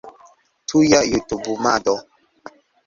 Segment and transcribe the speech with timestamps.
[0.67, 1.93] Tuja jutubumado